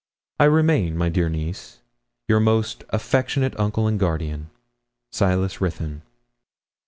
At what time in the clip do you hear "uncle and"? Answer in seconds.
3.59-3.99